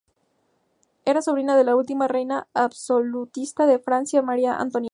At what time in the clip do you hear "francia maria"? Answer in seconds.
3.77-4.55